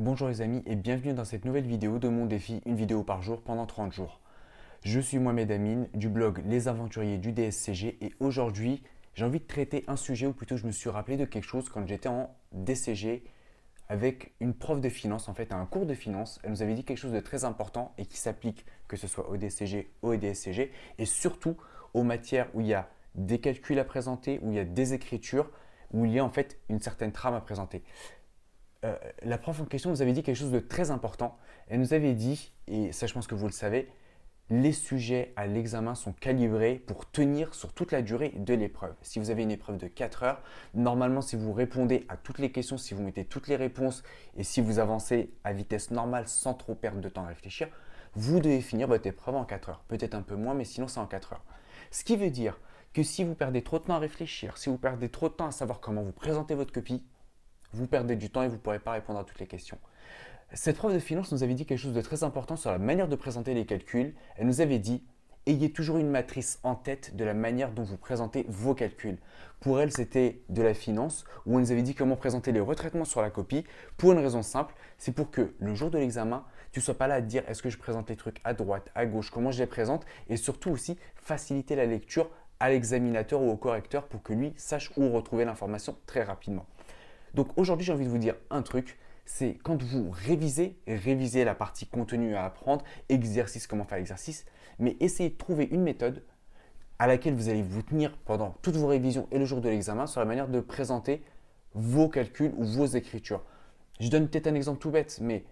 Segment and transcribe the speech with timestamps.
[0.00, 3.20] Bonjour les amis et bienvenue dans cette nouvelle vidéo de mon défi une vidéo par
[3.20, 4.18] jour pendant 30 jours.
[4.82, 8.82] Je suis Mohamed Amine du blog Les Aventuriers du DSCG et aujourd'hui
[9.12, 11.68] j'ai envie de traiter un sujet ou plutôt je me suis rappelé de quelque chose
[11.68, 13.24] quand j'étais en DCG
[13.90, 16.40] avec une prof de finance, en fait un cours de finance.
[16.44, 19.28] Elle nous avait dit quelque chose de très important et qui s'applique que ce soit
[19.28, 21.58] au DCG, au DSCG et surtout
[21.92, 24.94] aux matières où il y a des calculs à présenter, où il y a des
[24.94, 25.50] écritures,
[25.92, 27.82] où il y a en fait une certaine trame à présenter.
[28.84, 31.36] Euh, la prof en question nous avait dit quelque chose de très important.
[31.68, 33.88] Elle nous avait dit, et ça je pense que vous le savez,
[34.50, 38.94] les sujets à l'examen sont calibrés pour tenir sur toute la durée de l'épreuve.
[39.00, 40.42] Si vous avez une épreuve de 4 heures,
[40.74, 44.02] normalement si vous répondez à toutes les questions, si vous mettez toutes les réponses
[44.36, 47.68] et si vous avancez à vitesse normale sans trop perdre de temps à réfléchir,
[48.14, 49.84] vous devez finir votre épreuve en 4 heures.
[49.86, 51.44] Peut-être un peu moins, mais sinon c'est en 4 heures.
[51.92, 52.58] Ce qui veut dire
[52.92, 55.46] que si vous perdez trop de temps à réfléchir, si vous perdez trop de temps
[55.46, 57.04] à savoir comment vous présentez votre copie,
[57.72, 59.78] vous perdez du temps et vous ne pourrez pas répondre à toutes les questions.
[60.52, 63.08] Cette prof de finance nous avait dit quelque chose de très important sur la manière
[63.08, 64.14] de présenter les calculs.
[64.36, 65.04] Elle nous avait dit
[65.46, 69.18] ayez toujours une matrice en tête de la manière dont vous présentez vos calculs.
[69.60, 73.04] Pour elle, c'était de la finance, où elle nous avait dit comment présenter les retraitements
[73.04, 73.64] sur la copie,
[73.96, 77.06] pour une raison simple, c'est pour que le jour de l'examen, tu ne sois pas
[77.06, 79.60] là à dire est-ce que je présente les trucs à droite, à gauche, comment je
[79.60, 84.32] les présente, et surtout aussi faciliter la lecture à l'examinateur ou au correcteur pour que
[84.32, 86.66] lui sache où retrouver l'information très rapidement.
[87.34, 91.54] Donc aujourd'hui, j'ai envie de vous dire un truc, c'est quand vous révisez, révisez la
[91.54, 94.44] partie contenu à apprendre, exercice, comment faire l'exercice,
[94.78, 96.22] mais essayez de trouver une méthode
[96.98, 100.06] à laquelle vous allez vous tenir pendant toutes vos révisions et le jour de l'examen
[100.06, 101.22] sur la manière de présenter
[101.74, 103.42] vos calculs ou vos écritures.
[104.00, 105.44] Je donne peut-être un exemple tout bête, mais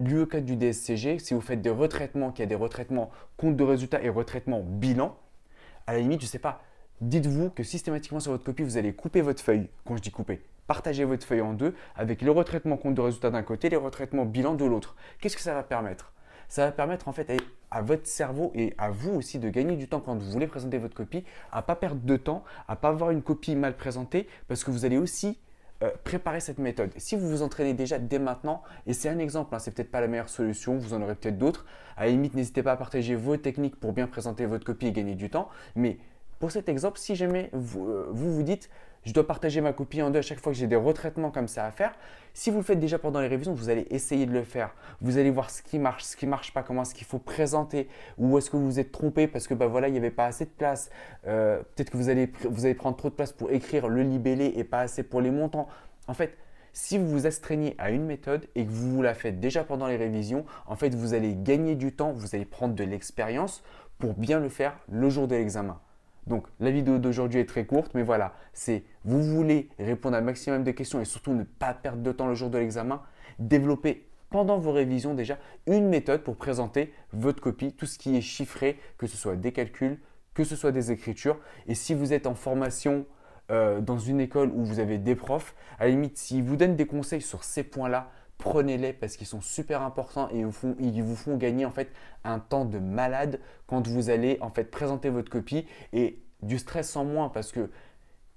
[0.00, 3.64] l'UE4 du DSCG, si vous faites des retraitements, qu'il y a des retraitements compte de
[3.64, 5.16] résultats et retraitements bilan,
[5.86, 6.62] à la limite, je ne sais pas,
[7.00, 9.68] dites-vous que systématiquement sur votre copie, vous allez couper votre feuille.
[9.84, 13.30] Quand je dis couper, partagez votre feuille en deux avec le retraitement compte de résultat
[13.30, 14.96] d'un côté, les retraitements bilan de l'autre.
[15.20, 16.12] Qu'est-ce que ça va permettre?
[16.48, 17.30] Ça va permettre en fait
[17.70, 20.78] à, votre cerveau et à vous aussi de gagner du temps quand vous voulez présenter
[20.78, 24.64] votre copie, à pas perdre de temps, à pas avoir une copie mal présentée, parce
[24.64, 25.38] que vous allez aussi
[25.82, 26.90] euh, préparer cette méthode.
[26.96, 30.00] Si vous vous entraînez déjà dès maintenant, et c'est un exemple, hein, c'est peut-être pas
[30.00, 31.66] la meilleure solution, vous en aurez peut-être d'autres.
[31.98, 34.92] À la limite, n'hésitez pas à partager vos techniques pour bien présenter votre copie et
[34.92, 35.50] gagner du temps.
[35.76, 35.98] Mais
[36.38, 38.70] pour cet exemple, si jamais vous euh, vous, dites
[39.04, 41.48] je dois partager ma copie en deux à chaque fois que j'ai des retraitements comme
[41.48, 41.94] ça à faire.
[42.34, 44.74] Si vous le faites déjà pendant les révisions, vous allez essayer de le faire.
[45.00, 47.18] Vous allez voir ce qui marche, ce qui ne marche pas, comment est-ce qu'il faut
[47.18, 47.88] présenter,
[48.18, 50.26] ou est-ce que vous vous êtes trompé parce que bah voilà, il n'y avait pas
[50.26, 50.90] assez de place.
[51.26, 54.52] Euh, peut-être que vous allez, vous allez prendre trop de place pour écrire le libellé
[54.56, 55.68] et pas assez pour les montants.
[56.06, 56.36] En fait,
[56.72, 59.96] si vous vous astreignez à une méthode et que vous la faites déjà pendant les
[59.96, 63.62] révisions, en fait, vous allez gagner du temps, vous allez prendre de l'expérience
[63.98, 65.80] pour bien le faire le jour de l'examen.
[66.28, 70.22] Donc la vidéo d'aujourd'hui est très courte, mais voilà, c'est vous voulez répondre à un
[70.22, 73.02] maximum de questions et surtout ne pas perdre de temps le jour de l'examen,
[73.38, 78.20] développer pendant vos révisions déjà une méthode pour présenter votre copie, tout ce qui est
[78.20, 79.98] chiffré, que ce soit des calculs,
[80.34, 81.38] que ce soit des écritures.
[81.66, 83.06] Et si vous êtes en formation
[83.50, 86.76] euh, dans une école où vous avez des profs, à la limite, s'ils vous donnent
[86.76, 91.36] des conseils sur ces points-là, prenez-les parce qu'ils sont super importants et ils vous font
[91.36, 91.90] gagner en fait
[92.24, 96.96] un temps de malade quand vous allez en fait présenter votre copie et du stress
[96.96, 97.70] en moins parce que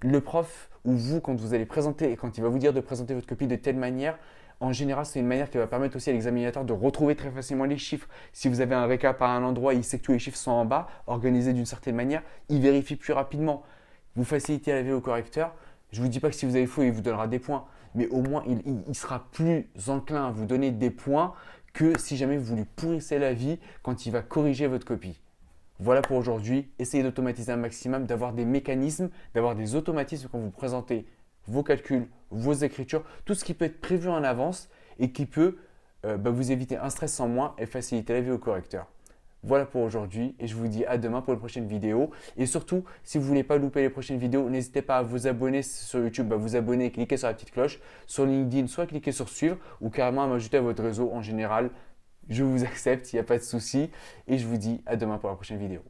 [0.00, 2.80] le prof ou vous quand vous allez présenter et quand il va vous dire de
[2.80, 4.18] présenter votre copie de telle manière,
[4.60, 7.64] en général, c'est une manière qui va permettre aussi à l'examinateur de retrouver très facilement
[7.64, 8.08] les chiffres.
[8.32, 10.50] Si vous avez un récap à un endroit, il sait que tous les chiffres sont
[10.50, 13.62] en bas, organisés d'une certaine manière, il vérifie plus rapidement.
[14.16, 15.54] Vous facilitez la vie au correcteur.
[15.92, 17.64] Je ne vous dis pas que si vous avez faux, il vous donnera des points
[17.94, 21.34] mais au moins il, sera plus enclin à vous donner des points
[21.72, 25.20] que si jamais vous lui pourrissez la vie quand il va corriger votre copie.
[25.78, 26.68] Voilà pour aujourd'hui.
[26.78, 31.06] Essayez d'automatiser un maximum, d'avoir des mécanismes, d'avoir des automatismes quand vous présentez
[31.46, 34.68] vos calculs, vos écritures, tout ce qui peut être prévu en avance
[34.98, 35.56] et qui peut
[36.04, 38.86] euh, bah, vous éviter un stress en moins et faciliter la vie au correcteur.
[39.42, 42.10] Voilà pour aujourd'hui et je vous dis à demain pour une prochaine vidéo.
[42.36, 45.26] Et surtout, si vous ne voulez pas louper les prochaines vidéos, n'hésitez pas à vous
[45.26, 47.80] abonner sur YouTube, à vous abonner, cliquer sur la petite cloche.
[48.06, 51.70] Sur LinkedIn, soit cliquer sur suivre ou carrément à m'ajouter à votre réseau en général.
[52.28, 53.90] Je vous accepte, il n'y a pas de souci.
[54.26, 55.80] Et je vous dis à demain pour la prochaine vidéo.